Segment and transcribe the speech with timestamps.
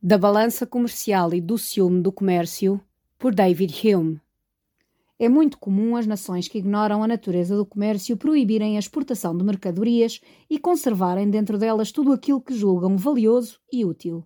[0.00, 2.80] Da balança comercial e do ciúme do comércio,
[3.18, 4.20] por David Hume.
[5.18, 9.42] É muito comum as nações que ignoram a natureza do comércio proibirem a exportação de
[9.42, 14.24] mercadorias e conservarem dentro delas tudo aquilo que julgam valioso e útil.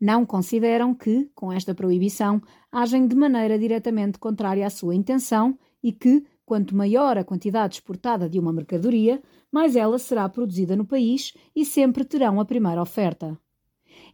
[0.00, 2.40] Não consideram que, com esta proibição,
[2.70, 8.30] agem de maneira diretamente contrária à sua intenção e que, quanto maior a quantidade exportada
[8.30, 9.20] de uma mercadoria,
[9.50, 13.36] mais ela será produzida no país e sempre terão a primeira oferta.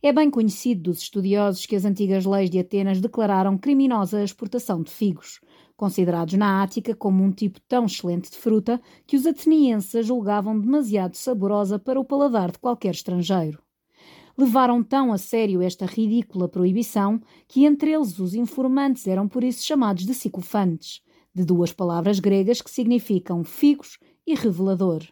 [0.03, 4.83] É bem conhecido dos estudiosos que as antigas leis de Atenas declararam criminosa a exportação
[4.83, 5.41] de figos,
[5.77, 11.15] considerados na Ática como um tipo tão excelente de fruta que os atenienses julgavam demasiado
[11.15, 13.63] saborosa para o paladar de qualquer estrangeiro.
[14.39, 19.65] Levaram tão a sério esta ridícula proibição que entre eles os informantes eram por isso
[19.65, 21.01] chamados de sicofantes,
[21.35, 25.03] de duas palavras gregas que significam figos e revelador.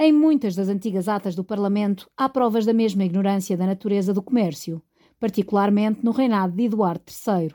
[0.00, 4.22] Em muitas das antigas atas do Parlamento há provas da mesma ignorância da natureza do
[4.22, 4.80] comércio,
[5.18, 7.52] particularmente no reinado de Eduardo III.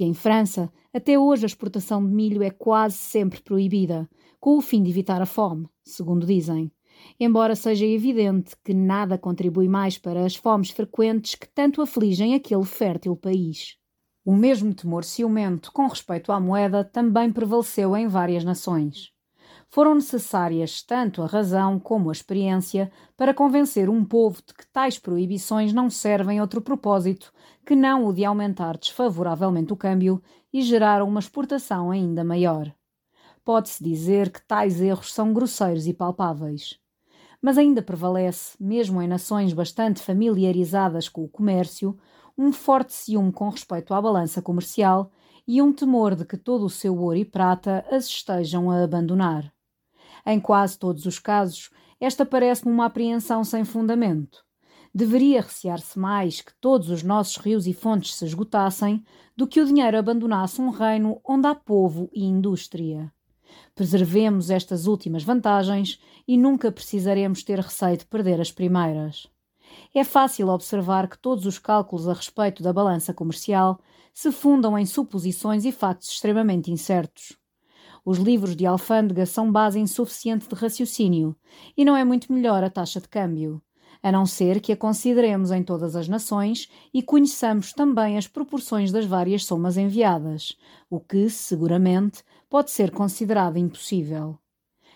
[0.00, 4.60] E em França, até hoje a exportação de milho é quase sempre proibida, com o
[4.60, 6.72] fim de evitar a fome, segundo dizem.
[7.20, 12.64] Embora seja evidente que nada contribui mais para as fomes frequentes que tanto afligem aquele
[12.64, 13.76] fértil país.
[14.24, 19.16] O mesmo temor ciumento com respeito à moeda também prevaleceu em várias nações
[19.70, 24.98] foram necessárias tanto a razão como a experiência para convencer um povo de que tais
[24.98, 27.32] proibições não servem outro propósito
[27.66, 32.72] que não o de aumentar desfavoravelmente o câmbio e gerar uma exportação ainda maior.
[33.44, 36.78] Pode-se dizer que tais erros são grosseiros e palpáveis.
[37.40, 41.96] Mas ainda prevalece, mesmo em nações bastante familiarizadas com o comércio,
[42.36, 45.10] um forte ciúme com respeito à balança comercial
[45.46, 49.52] e um temor de que todo o seu ouro e prata as estejam a abandonar.
[50.30, 54.44] Em quase todos os casos, esta parece-me uma apreensão sem fundamento.
[54.94, 59.02] Deveria recear-se mais que todos os nossos rios e fontes se esgotassem
[59.34, 63.10] do que o dinheiro abandonasse um reino onde há povo e indústria.
[63.74, 69.26] Preservemos estas últimas vantagens e nunca precisaremos ter receio de perder as primeiras.
[69.94, 73.80] É fácil observar que todos os cálculos a respeito da balança comercial
[74.12, 77.34] se fundam em suposições e factos extremamente incertos.
[78.10, 81.36] Os livros de alfândega são base insuficiente de raciocínio
[81.76, 83.60] e não é muito melhor a taxa de câmbio,
[84.02, 88.90] a não ser que a consideremos em todas as nações e conheçamos também as proporções
[88.90, 90.56] das várias somas enviadas,
[90.88, 94.38] o que, seguramente, pode ser considerado impossível.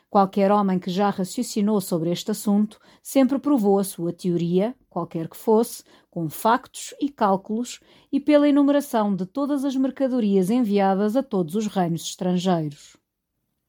[0.09, 5.37] Qualquer homem que já raciocinou sobre este assunto sempre provou a sua teoria, qualquer que
[5.37, 7.79] fosse, com factos e cálculos
[8.11, 13.02] e pela enumeração de todas as mercadorias enviadas a todos os reinos estrangeiros.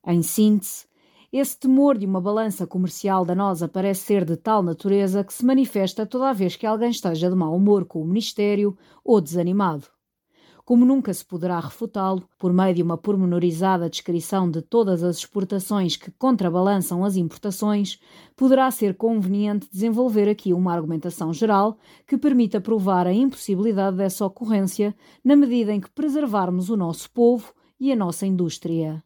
[0.06, 0.86] Em síntese,
[1.32, 6.06] esse temor de uma balança comercial danosa parece ser de tal natureza que se manifesta
[6.06, 9.88] toda vez que alguém esteja de mau humor com o Ministério ou desanimado.
[10.66, 15.96] Como nunca se poderá refutá-lo, por meio de uma pormenorizada descrição de todas as exportações
[15.96, 18.00] que contrabalançam as importações,
[18.36, 24.96] poderá ser conveniente desenvolver aqui uma argumentação geral que permita provar a impossibilidade dessa ocorrência
[25.24, 29.04] na medida em que preservarmos o nosso povo e a nossa indústria.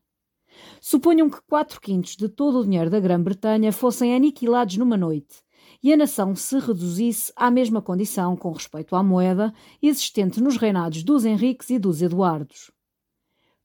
[0.82, 5.38] Suponham que quatro quintos de todo o dinheiro da Grã-Bretanha fossem aniquilados numa noite
[5.84, 11.04] e a nação se reduzisse à mesma condição com respeito à moeda existente nos reinados
[11.04, 12.72] dos Henriques e dos Eduardos.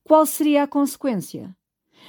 [0.04, 1.56] Qual seria a consequência?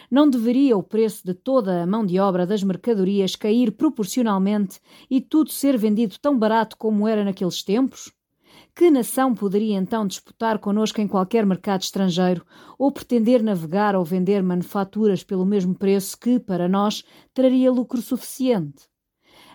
[0.10, 4.80] Não deveria o preço de toda a mão de obra das mercadorias cair proporcionalmente
[5.10, 8.12] e tudo ser vendido tão barato como era naqueles tempos?
[8.76, 12.44] Que nação poderia então disputar connosco em qualquer mercado estrangeiro
[12.76, 17.04] ou pretender navegar ou vender manufaturas pelo mesmo preço que, para nós,
[17.36, 18.90] traria lucro suficiente?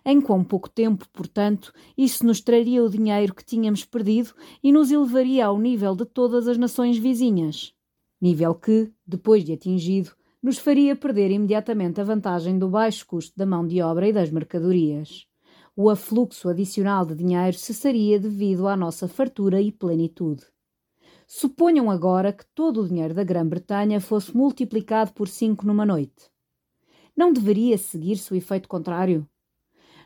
[0.05, 4.93] Em quão pouco tempo, portanto, isso nos traria o dinheiro que tínhamos perdido e nos
[4.93, 7.75] elevaria ao nível de todas as nações vizinhas?
[8.21, 13.45] Nível que, depois de atingido, nos faria perder imediatamente a vantagem do baixo custo da
[13.45, 15.28] mão de obra e das mercadorias
[15.81, 20.43] o afluxo adicional de dinheiro cessaria devido à nossa fartura e plenitude.
[21.25, 26.33] Suponham agora que todo o dinheiro da Grã-Bretanha fosse multiplicado por cinco numa noite.
[27.17, 29.25] Não deveria seguir-se o efeito contrário?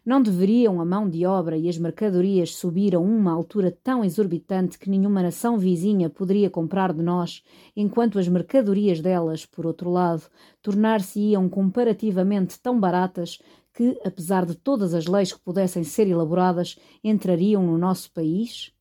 [0.04, 4.78] Não deveriam a mão de obra e as mercadorias subir a uma altura tão exorbitante
[4.78, 7.42] que nenhuma nação vizinha poderia comprar de nós,
[7.74, 10.24] enquanto as mercadorias delas, por outro lado,
[10.60, 13.38] tornar-se-iam comparativamente tão baratas
[13.74, 18.72] que, apesar de todas as leis que pudessem ser elaboradas, entrariam no nosso país?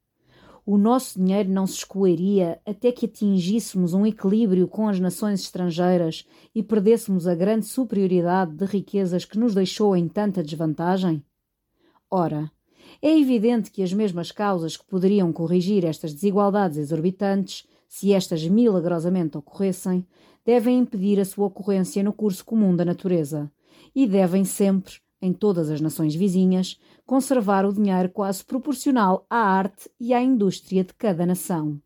[0.66, 6.26] O nosso dinheiro não se escoeria até que atingíssemos um equilíbrio com as nações estrangeiras
[6.54, 11.24] e perdêssemos a grande superioridade de riquezas que nos deixou em tanta desvantagem?
[12.10, 12.52] Ora,
[13.02, 19.38] É evidente que as mesmas causas que poderiam corrigir estas desigualdades exorbitantes, se estas milagrosamente
[19.38, 20.06] ocorressem,
[20.46, 23.52] devem impedir a sua ocorrência no curso comum da natureza
[23.94, 29.90] e devem sempre, em todas as nações vizinhas, conservar o dinheiro quase proporcional à arte
[30.00, 31.80] e à indústria de cada nação.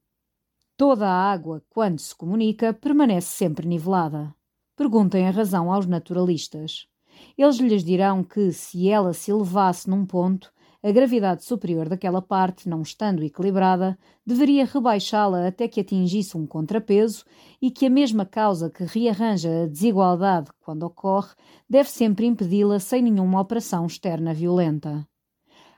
[0.78, 4.34] Toda a água, quando se comunica, permanece sempre nivelada.
[4.76, 6.88] Perguntem a razão aos naturalistas.
[7.38, 10.52] Eles lhes dirão que, se ela se elevasse num ponto,
[10.88, 17.26] a gravidade superior daquela parte, não estando equilibrada, deveria rebaixá-la até que atingisse um contrapeso
[17.60, 21.34] e que a mesma causa que rearranja a desigualdade quando ocorre
[21.68, 25.08] deve sempre impedi-la sem nenhuma operação externa violenta.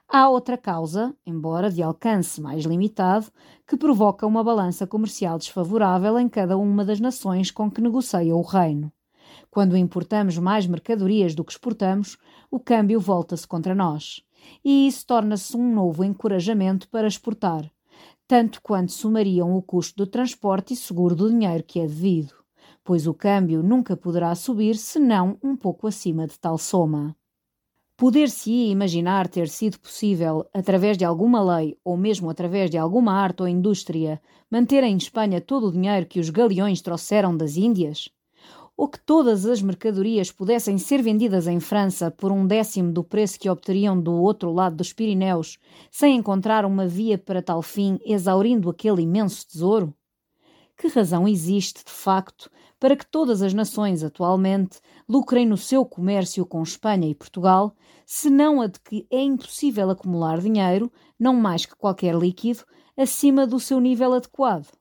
[0.10, 3.28] Há outra causa, embora de alcance mais limitado,
[3.66, 8.42] que provoca uma balança comercial desfavorável em cada uma das nações com que negocia o
[8.42, 8.92] reino.
[9.50, 12.18] Quando importamos mais mercadorias do que exportamos,
[12.52, 14.27] o câmbio volta-se contra nós
[14.64, 17.72] e isso torna-se um novo encorajamento para exportar,
[18.28, 22.34] tanto quanto somariam o custo do transporte e seguro do dinheiro que é devido,
[22.84, 27.16] pois o câmbio nunca poderá subir senão um pouco acima de tal soma.
[27.98, 33.42] Poder-se-ia imaginar ter sido possível, através de alguma lei ou mesmo através de alguma arte
[33.42, 34.22] ou indústria,
[34.52, 38.10] manter em Espanha todo o dinheiro que os galeões trouxeram das Índias?
[38.78, 43.40] Ou que todas as mercadorias pudessem ser vendidas em França por um décimo do preço
[43.40, 45.58] que obteriam do outro lado dos Pirineus,
[45.90, 49.92] sem encontrar uma via para tal fim, exaurindo aquele imenso tesouro?
[50.78, 54.80] Que razão existe, de facto, para que todas as nações atualmente
[55.10, 57.76] lucrem no seu comércio com Espanha e Portugal,
[58.06, 62.64] senão a de que é impossível acumular dinheiro, não mais que qualquer líquido,
[62.96, 64.77] acima do seu nível adequado?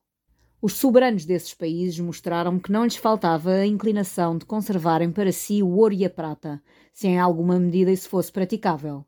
[0.60, 5.62] Os soberanos desses países mostraram que não lhes faltava a inclinação de conservarem para si
[5.62, 6.62] o ouro e a prata,
[6.94, 9.04] se em alguma medida isso fosse praticável.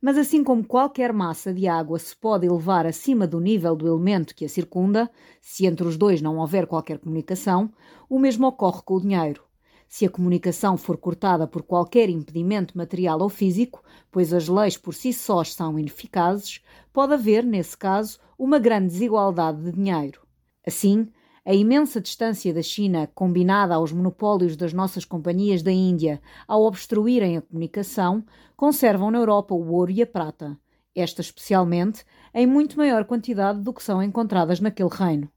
[0.00, 4.34] Mas assim como qualquer massa de água se pode elevar acima do nível do elemento
[4.34, 5.08] que a circunda,
[5.40, 7.70] se entre os dois não houver qualquer comunicação,
[8.10, 9.44] o mesmo ocorre com o dinheiro.
[9.88, 14.92] Se a comunicação for cortada por qualquer impedimento material ou físico, pois as leis por
[14.92, 16.60] si sós são ineficazes,
[16.92, 20.27] pode haver, nesse caso, uma grande desigualdade de dinheiro.
[20.68, 21.08] Assim,
[21.46, 27.38] a imensa distância da China, combinada aos monopólios das nossas companhias da Índia ao obstruírem
[27.38, 28.22] a comunicação,
[28.54, 30.58] conservam na Europa o ouro e a prata,
[30.94, 32.04] esta especialmente
[32.34, 35.30] em muito maior quantidade do que são encontradas naquele reino.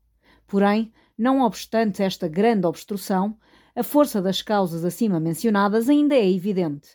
[0.46, 3.38] Porém, não obstante esta grande obstrução,
[3.74, 6.90] a força das causas acima mencionadas ainda é evidente.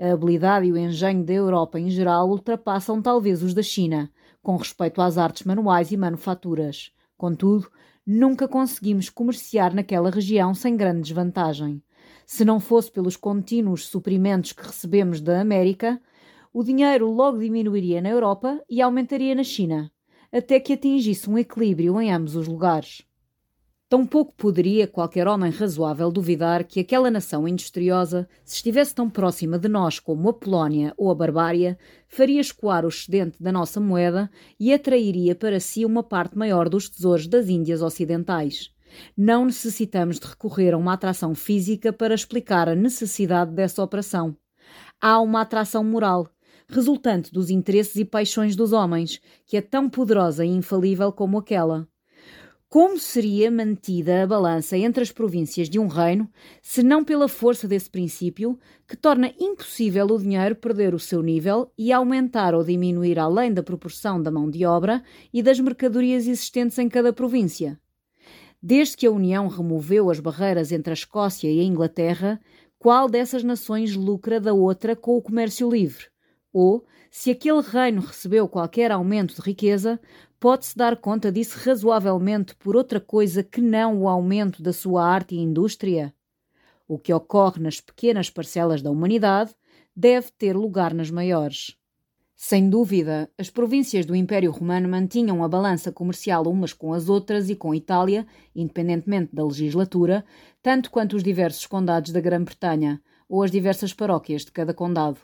[0.00, 4.10] A habilidade e o engenho da Europa em geral ultrapassam talvez os da China,
[4.42, 6.90] com respeito às artes manuais e manufaturas.
[7.16, 7.70] Contudo,
[8.06, 11.82] nunca conseguimos comerciar naquela região sem grande desvantagem.
[12.26, 16.00] Se não fosse pelos contínuos suprimentos que recebemos da América,
[16.52, 19.90] o dinheiro logo diminuiria na Europa e aumentaria na China,
[20.32, 23.05] até que atingisse um equilíbrio em ambos os lugares.
[23.88, 29.68] Tampouco poderia qualquer homem razoável duvidar que aquela nação industriosa, se estivesse tão próxima de
[29.68, 31.78] nós como a Polónia ou a Barbária,
[32.08, 34.28] faria escoar o excedente da nossa moeda
[34.58, 38.72] e atrairia para si uma parte maior dos tesouros das Índias Ocidentais.
[39.16, 44.36] Não necessitamos de recorrer a uma atração física para explicar a necessidade dessa operação.
[45.00, 46.28] Há uma atração moral,
[46.68, 51.86] resultante dos interesses e paixões dos homens, que é tão poderosa e infalível como aquela.
[52.68, 56.28] Como seria mantida a balança entre as províncias de um reino,
[56.60, 58.58] se não pela força desse princípio,
[58.88, 63.62] que torna impossível o dinheiro perder o seu nível e aumentar ou diminuir além da
[63.62, 65.00] proporção da mão de obra
[65.32, 67.78] e das mercadorias existentes em cada província?
[68.60, 72.40] Desde que a União removeu as barreiras entre a Escócia e a Inglaterra,
[72.80, 76.06] qual dessas nações lucra da outra com o comércio livre?
[76.52, 80.00] Ou, se aquele reino recebeu qualquer aumento de riqueza,
[80.38, 85.34] pode-se dar conta disso razoavelmente por outra coisa que não o aumento da sua arte
[85.34, 86.14] e indústria?
[86.88, 89.54] O que ocorre nas pequenas parcelas da humanidade
[89.94, 91.76] deve ter lugar nas maiores.
[92.36, 97.48] Sem dúvida, as províncias do Império Romano mantinham a balança comercial umas com as outras
[97.48, 100.22] e com Itália, independentemente da legislatura,
[100.62, 105.18] tanto quanto os diversos condados da Grã-Bretanha ou as diversas paróquias de cada condado.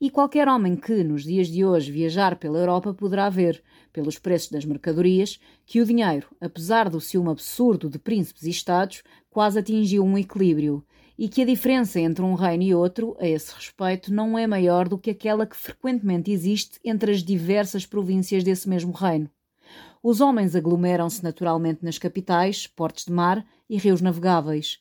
[0.00, 4.50] E qualquer homem que, nos dias de hoje, viajar pela Europa poderá ver, pelos preços
[4.50, 10.04] das mercadorias, que o dinheiro, apesar do ciúme absurdo de príncipes e Estados, quase atingiu
[10.04, 10.84] um equilíbrio,
[11.18, 14.88] e que a diferença entre um reino e outro, a esse respeito, não é maior
[14.88, 19.28] do que aquela que frequentemente existe entre as diversas províncias desse mesmo reino.
[20.02, 24.80] Os homens aglomeram-se naturalmente nas capitais, portos de mar e rios navegáveis,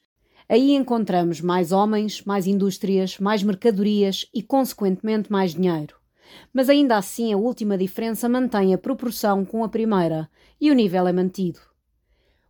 [0.49, 5.97] Aí encontramos mais homens, mais indústrias, mais mercadorias e, consequentemente, mais dinheiro.
[6.53, 10.29] Mas ainda assim a última diferença mantém a proporção com a primeira
[10.60, 11.60] e o nível é mantido.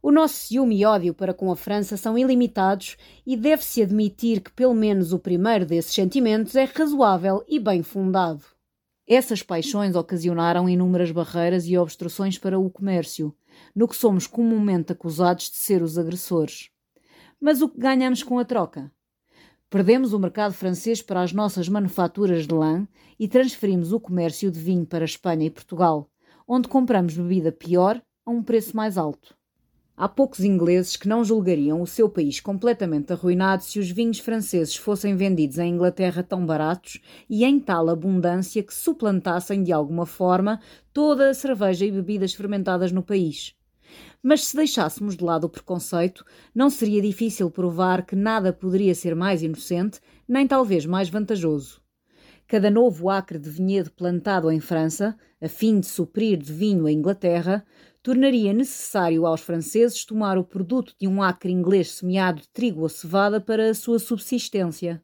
[0.02, 4.52] O nosso ciúme e ódio para com a França são ilimitados e deve-se admitir que
[4.52, 8.44] pelo menos o primeiro desses sentimentos é razoável e bem fundado.
[9.08, 13.34] Essas paixões ocasionaram inúmeras barreiras e obstruções para o comércio,
[13.76, 16.70] no que somos comumente acusados de ser os agressores.
[17.40, 18.92] Mas o que ganhamos com a troca?
[19.70, 22.88] Perdemos o mercado francês para as nossas manufaturas de lã
[23.20, 26.10] e transferimos o comércio de vinho para Espanha e Portugal,
[26.48, 29.36] onde compramos bebida pior a um preço mais alto.
[29.98, 34.78] Há poucos ingleses que não julgariam o seu país completamente arruinado se os vinhos franceses
[34.78, 40.62] fossem vendidos em Inglaterra tão baratos e em tal abundância que suplantassem de alguma forma
[40.94, 43.57] toda a cerveja e bebidas fermentadas no país.
[44.22, 49.16] Mas se deixássemos de lado o preconceito, não seria difícil provar que nada poderia ser
[49.16, 51.82] mais inocente, nem talvez mais vantajoso.
[52.48, 56.92] Cada novo acre de vinhedo plantado em França, a fim de suprir de vinho a
[56.92, 57.66] Inglaterra,
[58.02, 62.90] tornaria necessário aos franceses tomar o produto de um acre inglês semeado de trigo ou
[62.90, 65.04] cevada para a sua subsistência.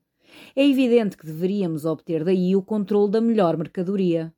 [0.55, 4.33] É evidente que deveríamos obter daí o controle da melhor mercadoria.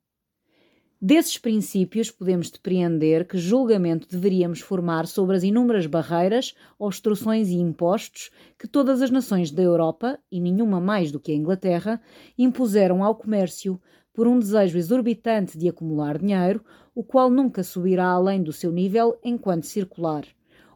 [1.01, 8.31] Desses princípios, podemos depreender que julgamento deveríamos formar sobre as inúmeras barreiras, obstruções e impostos
[8.57, 12.01] que todas as nações da Europa, e nenhuma mais do que a Inglaterra,
[12.37, 13.79] impuseram ao comércio
[14.13, 16.63] por um desejo exorbitante de acumular dinheiro,
[16.95, 20.23] o qual nunca subirá além do seu nível enquanto circular,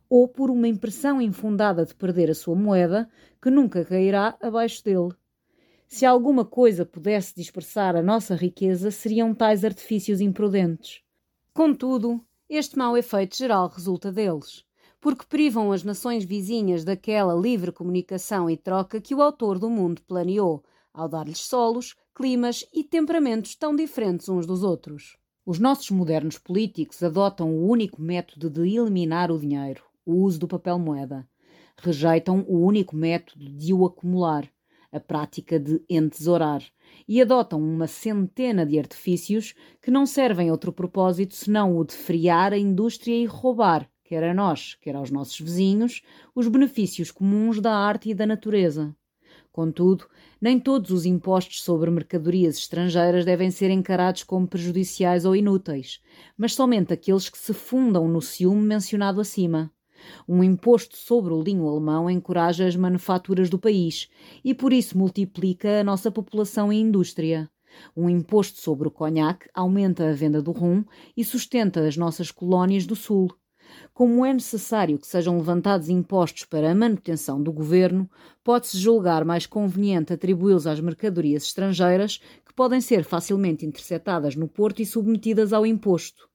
[0.09, 3.09] ou por uma impressão infundada de perder a sua moeda,
[3.41, 5.13] que nunca cairá abaixo dele.
[5.91, 11.01] Se alguma coisa pudesse dispersar a nossa riqueza, seriam tais artifícios imprudentes.
[11.51, 14.63] Contudo, este mau efeito geral resulta deles,
[15.01, 20.03] porque privam as nações vizinhas daquela livre comunicação e troca que o autor do mundo
[20.03, 25.17] planeou, ao dar-lhes solos, climas e temperamentos tão diferentes uns dos outros.
[25.43, 30.47] Os nossos modernos políticos adotam o único método de eliminar o dinheiro, o uso do
[30.47, 31.27] papel moeda.
[31.81, 34.47] Rejeitam o único método de o acumular,
[34.91, 36.63] a prática de entesourar,
[37.07, 41.93] e adotam uma centena de artifícios que não servem a outro propósito senão o de
[41.93, 46.01] friar a indústria e roubar, quer a nós, quer aos nossos vizinhos,
[46.33, 48.95] os benefícios comuns da arte e da natureza.
[49.51, 50.07] Contudo,
[50.39, 55.99] nem todos os impostos sobre mercadorias estrangeiras devem ser encarados como prejudiciais ou inúteis,
[56.37, 59.71] mas somente aqueles que se fundam no ciúme mencionado acima.
[60.27, 64.09] Um imposto sobre o linho alemão encoraja as manufaturas do país
[64.43, 67.49] e por isso multiplica a nossa população e indústria.
[67.95, 70.83] Um imposto sobre o conhaque aumenta a venda do rum
[71.15, 73.29] e sustenta as nossas colónias do sul.
[73.93, 78.09] Como é necessário que sejam levantados impostos para a manutenção do governo,
[78.43, 84.81] pode-se julgar mais conveniente atribuí-los às mercadorias estrangeiras que podem ser facilmente interceptadas no porto
[84.81, 86.27] e submetidas ao imposto.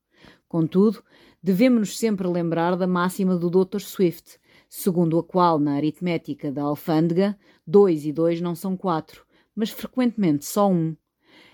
[0.49, 1.03] Contudo,
[1.45, 3.81] devemos-nos sempre lembrar da máxima do Dr.
[3.81, 9.69] Swift, segundo a qual, na aritmética da alfândega, dois e dois não são quatro, mas
[9.69, 10.97] frequentemente só um.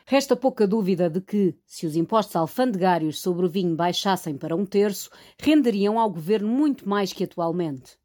[0.06, 4.64] Resta pouca dúvida de que, se os impostos alfandegários sobre o vinho baixassem para um
[4.64, 7.98] terço, renderiam ao governo muito mais que atualmente.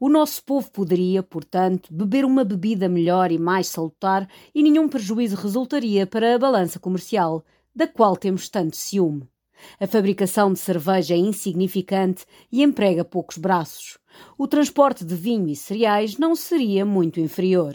[0.00, 5.36] O nosso povo poderia, portanto, beber uma bebida melhor e mais salutar e nenhum prejuízo
[5.36, 9.28] resultaria para a balança comercial, da qual temos tanto ciúme.
[9.80, 13.98] A fabricação de cerveja é insignificante e emprega poucos braços.
[14.36, 17.74] O transporte de vinho e cereais não seria muito inferior.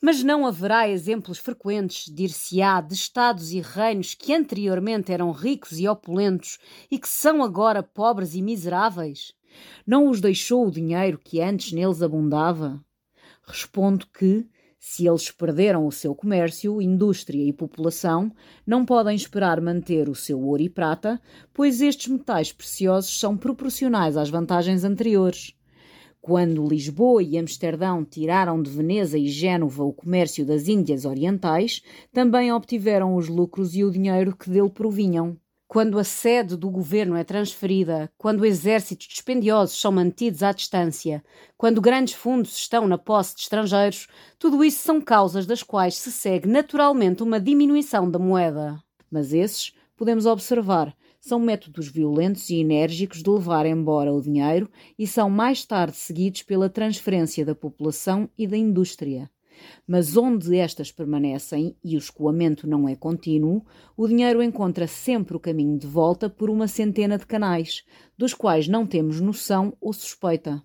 [0.00, 5.88] Mas não haverá exemplos frequentes, dir-se-á, de estados e reinos que anteriormente eram ricos e
[5.88, 6.58] opulentos
[6.88, 9.32] e que são agora pobres e miseráveis?
[9.86, 12.80] Não os deixou o dinheiro que antes neles abundava?
[13.42, 14.46] Respondo que,
[14.90, 18.32] se eles perderam o seu comércio, indústria e população,
[18.66, 21.20] não podem esperar manter o seu ouro e prata,
[21.52, 25.54] pois estes metais preciosos são proporcionais às vantagens anteriores.
[26.22, 32.50] Quando Lisboa e Amsterdão tiraram de Veneza e Génova o comércio das Índias Orientais, também
[32.50, 35.36] obtiveram os lucros e o dinheiro que dele provinham.
[35.70, 41.22] Quando a sede do governo é transferida, quando exércitos dispendiosos são mantidos à distância,
[41.58, 44.08] quando grandes fundos estão na posse de estrangeiros,
[44.38, 48.82] tudo isso são causas das quais se segue naturalmente uma diminuição da moeda.
[49.10, 55.06] Mas esses, podemos observar, são métodos violentos e enérgicos de levar embora o dinheiro e
[55.06, 59.30] são mais tarde seguidos pela transferência da população e da indústria.
[59.86, 63.64] Mas onde estas permanecem e o escoamento não é contínuo,
[63.96, 67.84] o dinheiro encontra sempre o caminho de volta por uma centena de canais,
[68.16, 70.62] dos quais não temos noção ou suspeita.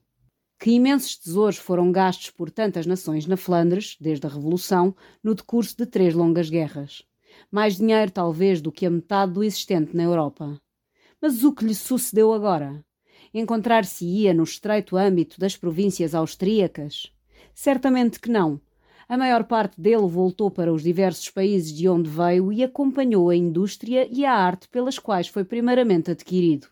[0.60, 5.76] Que imensos tesouros foram gastos por tantas nações na Flandres, desde a Revolução, no decurso
[5.78, 7.04] de três longas guerras.
[7.52, 10.60] mais dinheiro talvez do que a metade do existente na Europa.
[11.22, 12.84] Mas o que lhe sucedeu agora?
[13.34, 17.12] Encontrar-se-ia no estreito âmbito das províncias austríacas?
[17.54, 18.60] Certamente que não.
[19.08, 23.36] A maior parte dele voltou para os diversos países de onde veio e acompanhou a
[23.36, 26.68] indústria e a arte pelas quais foi primeiramente adquirido.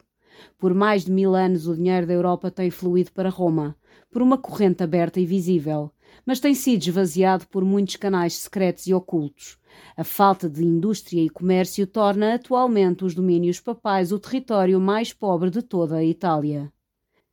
[0.58, 3.76] Por mais de mil anos o dinheiro da Europa tem fluído para Roma,
[4.10, 5.92] por uma corrente aberta e visível,
[6.26, 9.58] mas tem sido esvaziado por muitos canais secretos e ocultos.
[9.96, 15.50] A falta de indústria e comércio torna atualmente os domínios papais o território mais pobre
[15.50, 16.72] de toda a Itália.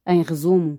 [0.06, 0.78] Em resumo,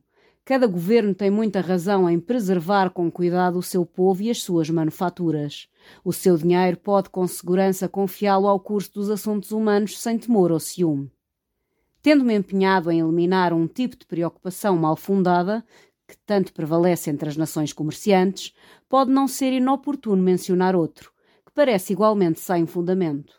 [0.49, 4.67] cada governo tem muita razão em preservar com cuidado o seu povo e as suas
[4.67, 5.69] manufaturas.
[6.03, 10.59] O seu dinheiro pode com segurança confiá-lo ao curso dos assuntos humanos sem temor ou
[10.59, 11.11] ciúme.
[12.01, 15.63] Tendo-me empenhado em eliminar um tipo de preocupação mal fundada,
[16.07, 18.51] que tanto prevalece entre as nações comerciantes,
[18.89, 21.11] pode não ser inoportuno mencionar outro,
[21.45, 23.38] que parece igualmente sem fundamento.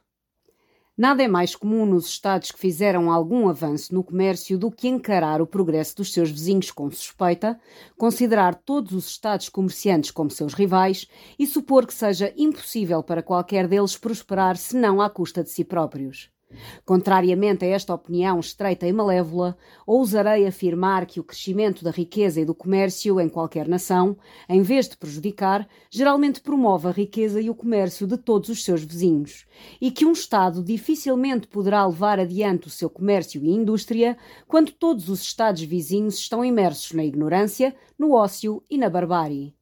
[1.00, 5.40] Nada é mais comum nos Estados que fizeram algum avanço no comércio do que encarar
[5.40, 7.58] o progresso dos seus vizinhos com suspeita,
[7.96, 11.06] considerar todos os Estados comerciantes como seus rivais
[11.38, 16.30] e supor que seja impossível para qualquer deles prosperar senão à custa de si próprios.
[16.84, 22.44] Contrariamente a esta opinião estreita e malévola, ousarei afirmar que o crescimento da riqueza e
[22.44, 24.16] do comércio em qualquer nação,
[24.48, 28.82] em vez de prejudicar, geralmente promove a riqueza e o comércio de todos os seus
[28.82, 29.46] vizinhos,
[29.80, 34.16] e que um Estado dificilmente poderá levar adiante o seu comércio e indústria
[34.48, 39.54] quando todos os Estados vizinhos estão imersos na ignorância, no ócio e na barbárie.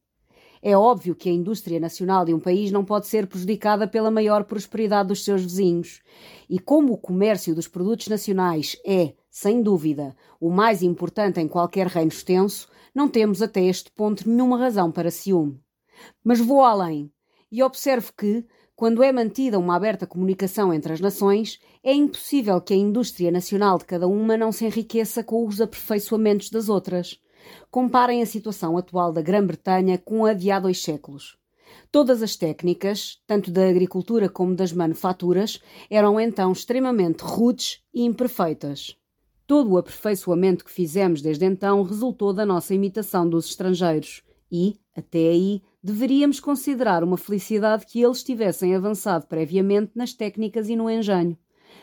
[0.61, 4.43] É óbvio que a indústria nacional de um país não pode ser prejudicada pela maior
[4.43, 6.01] prosperidade dos seus vizinhos.
[6.49, 11.87] E como o comércio dos produtos nacionais é, sem dúvida, o mais importante em qualquer
[11.87, 15.59] reino extenso, não temos até este ponto nenhuma razão para ciúme.
[16.23, 17.11] Mas vou além
[17.51, 22.73] e observo que, quando é mantida uma aberta comunicação entre as nações, é impossível que
[22.73, 27.19] a indústria nacional de cada uma não se enriqueça com os aperfeiçoamentos das outras.
[27.71, 31.37] Comparem a situação atual da Grã-Bretanha com a de há dois séculos.
[31.91, 38.95] Todas as técnicas, tanto da agricultura como das manufaturas, eram então extremamente rudes e imperfeitas.
[39.47, 45.29] Todo o aperfeiçoamento que fizemos desde então resultou da nossa imitação dos estrangeiros e, até
[45.29, 51.37] aí, deveríamos considerar uma felicidade que eles tivessem avançado previamente nas técnicas e no engenho.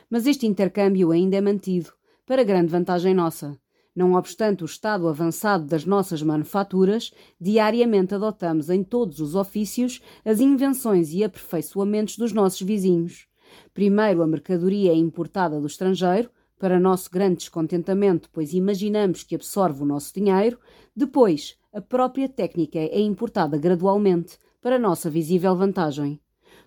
[0.09, 1.93] Mas este intercâmbio ainda é mantido,
[2.25, 3.59] para grande vantagem nossa.
[3.97, 10.39] Não obstante o estado avançado das nossas manufaturas, diariamente adotamos em todos os ofícios as
[10.39, 13.27] invenções e aperfeiçoamentos dos nossos vizinhos.
[13.73, 16.29] Primeiro a mercadoria é importada do estrangeiro,
[16.59, 20.59] para nosso grande descontentamento, pois imaginamos que absorve o nosso dinheiro.
[20.95, 26.21] Depois, a própria técnica é importada gradualmente, para nossa visível vantagem.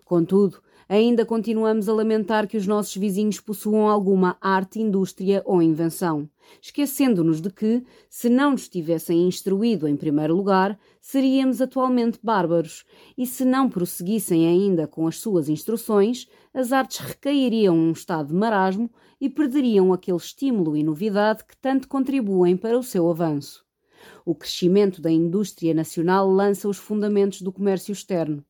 [0.03, 6.27] Contudo, ainda continuamos a lamentar que os nossos vizinhos possuam alguma arte, indústria ou invenção,
[6.59, 12.83] esquecendo-nos de que, se não nos tivessem instruído em primeiro lugar, seríamos atualmente bárbaros,
[13.15, 18.33] e se não prosseguissem ainda com as suas instruções, as artes recairiam num estado de
[18.33, 18.89] marasmo
[19.21, 23.63] e perderiam aquele estímulo e novidade que tanto contribuem para o seu avanço.
[24.25, 28.43] O crescimento da indústria nacional lança os fundamentos do comércio externo.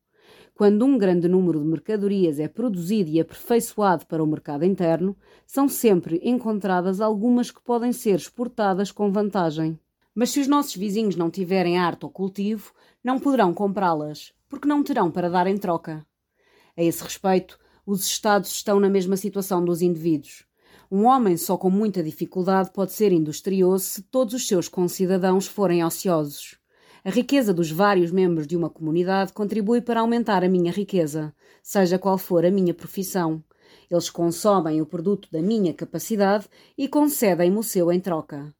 [0.60, 5.66] Quando um grande número de mercadorias é produzido e aperfeiçoado para o mercado interno, são
[5.70, 9.80] sempre encontradas algumas que podem ser exportadas com vantagem.
[10.14, 14.82] Mas se os nossos vizinhos não tiverem arte ou cultivo, não poderão comprá-las, porque não
[14.82, 16.06] terão para dar em troca.
[16.76, 20.44] A esse respeito, os Estados estão na mesma situação dos indivíduos.
[20.90, 25.82] Um homem só com muita dificuldade pode ser industrioso se todos os seus concidadãos forem
[25.82, 26.59] ociosos.
[27.02, 31.98] A riqueza dos vários membros de uma comunidade contribui para aumentar a minha riqueza, seja
[31.98, 33.42] qual for a minha profissão.
[33.90, 38.54] Eles consomem o produto da minha capacidade e concedem-me o seu em troca.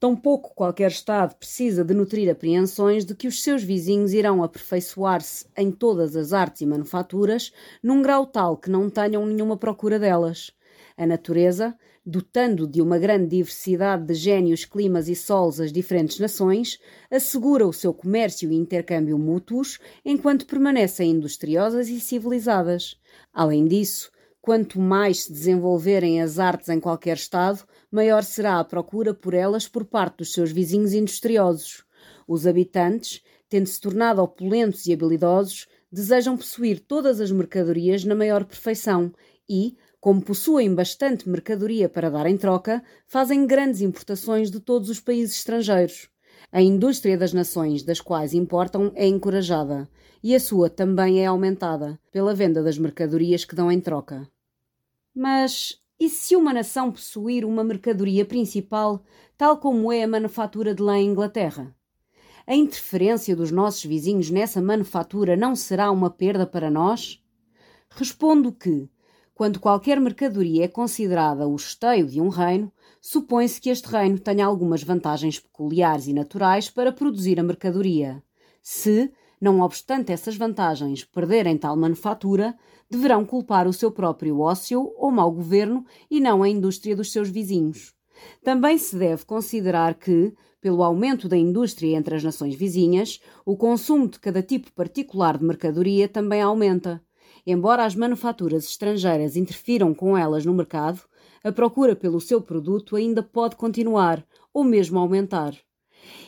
[0.00, 5.70] Tampouco qualquer Estado precisa de nutrir apreensões de que os seus vizinhos irão aperfeiçoar-se em
[5.70, 10.50] todas as artes e manufaturas num grau tal que não tenham nenhuma procura delas.
[10.96, 16.78] A natureza, dotando de uma grande diversidade de gênios, climas e sols as diferentes nações,
[17.10, 23.00] assegura o seu comércio e intercâmbio mútuos enquanto permanecem industriosas e civilizadas.
[23.32, 24.10] Além disso,
[24.42, 29.66] quanto mais se desenvolverem as artes em qualquer Estado, maior será a procura por elas
[29.66, 31.84] por parte dos seus vizinhos industriosos.
[32.28, 39.12] Os habitantes, tendo-se tornado opulentos e habilidosos, desejam possuir todas as mercadorias na maior perfeição
[39.48, 45.00] e, como possuem bastante mercadoria para dar em troca, fazem grandes importações de todos os
[45.00, 46.10] países estrangeiros.
[46.52, 49.88] A indústria das nações das quais importam é encorajada
[50.22, 54.28] e a sua também é aumentada pela venda das mercadorias que dão em troca.
[55.14, 59.02] Mas e se uma nação possuir uma mercadoria principal,
[59.38, 61.74] tal como é a manufatura de lã em Inglaterra?
[62.46, 67.24] A interferência dos nossos vizinhos nessa manufatura não será uma perda para nós?
[67.88, 68.86] Respondo que,
[69.34, 74.46] quando qualquer mercadoria é considerada o esteio de um reino, supõe-se que este reino tenha
[74.46, 78.22] algumas vantagens peculiares e naturais para produzir a mercadoria.
[78.62, 82.56] Se, não obstante essas vantagens, perderem tal manufatura,
[82.88, 87.28] deverão culpar o seu próprio ócio ou mau governo e não a indústria dos seus
[87.28, 87.92] vizinhos.
[88.42, 94.08] Também se deve considerar que, pelo aumento da indústria entre as nações vizinhas, o consumo
[94.08, 97.02] de cada tipo particular de mercadoria também aumenta.
[97.46, 101.02] Embora as manufaturas estrangeiras interfiram com elas no mercado,
[101.42, 105.54] a procura pelo seu produto ainda pode continuar ou mesmo aumentar.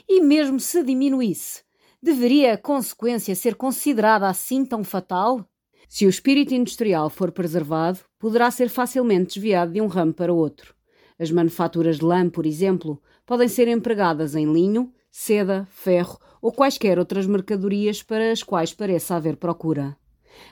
[0.06, 1.62] E mesmo se diminuísse,
[2.02, 5.48] deveria a consequência ser considerada assim tão fatal?
[5.88, 10.74] Se o espírito industrial for preservado, poderá ser facilmente desviado de um ramo para outro.
[11.18, 16.98] As manufaturas de lã, por exemplo, podem ser empregadas em linho, seda, ferro ou quaisquer
[16.98, 19.96] outras mercadorias para as quais pareça haver procura.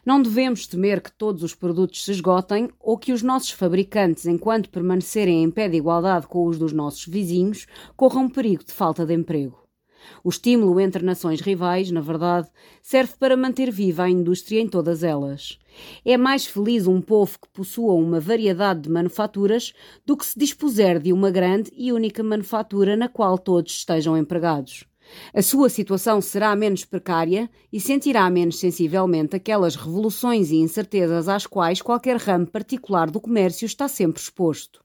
[0.04, 4.70] Não devemos temer que todos os produtos se esgotem ou que os nossos fabricantes, enquanto
[4.70, 7.66] permanecerem em pé de igualdade com os dos nossos vizinhos,
[7.96, 9.64] corram perigo de falta de emprego.
[10.22, 12.48] O estímulo entre nações rivais, na verdade,
[12.82, 15.58] serve para manter viva a indústria em todas elas.
[16.04, 19.72] É mais feliz um povo que possua uma variedade de manufaturas
[20.04, 24.84] do que se dispuser de uma grande e única manufatura na qual todos estejam empregados.
[25.32, 31.46] A sua situação será menos precária e sentirá menos sensivelmente aquelas revoluções e incertezas às
[31.46, 34.84] quais qualquer ramo particular do comércio está sempre exposto.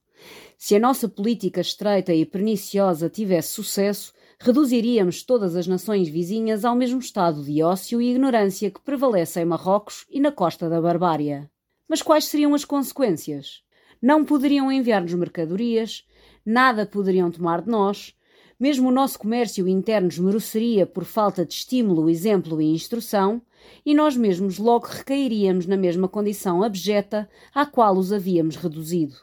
[0.58, 6.76] Se a nossa política estreita e perniciosa tivesse sucesso, reduziríamos todas as nações vizinhas ao
[6.76, 11.50] mesmo estado de ócio e ignorância que prevalece em Marrocos e na costa da Barbária.
[11.88, 13.64] Mas quais seriam as consequências?
[14.02, 16.06] Não poderiam enviar-nos mercadorias,
[16.46, 18.14] nada poderiam tomar de nós,
[18.60, 23.42] mesmo o nosso comércio interno esmereceria por falta de estímulo, exemplo e instrução,
[23.86, 29.16] e nós mesmos logo recairíamos na mesma condição abjeta à qual os havíamos reduzido.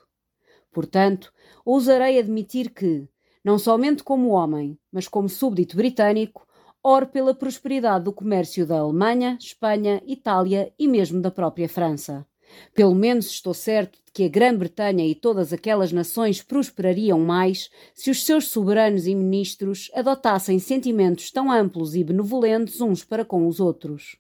[0.72, 1.32] Portanto,
[1.64, 3.08] ousarei admitir que,
[3.44, 6.46] não somente como homem, mas como súbdito britânico,
[6.82, 12.26] oro pela prosperidade do comércio da Alemanha, Espanha, Itália e mesmo da própria França.
[12.74, 18.10] Pelo menos estou certo de que a Grã-Bretanha e todas aquelas nações prosperariam mais se
[18.10, 23.60] os seus soberanos e ministros adotassem sentimentos tão amplos e benevolentes uns para com os
[23.60, 24.16] outros.